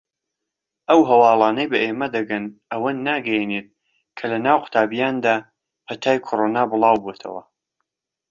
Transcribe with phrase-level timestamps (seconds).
[0.89, 3.67] ئەو هەواڵانەی بە ئێمە دەگەن ئەوە ناگەیەنێت
[4.17, 5.35] کە لەناو قوتابییاندا
[5.85, 7.43] پەتای کۆرۆنا بڵاوبۆتەوە.